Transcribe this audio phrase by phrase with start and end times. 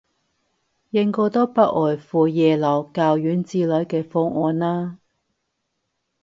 [0.89, 4.97] 應該都不外乎耶魯、教院之類嘅方案啦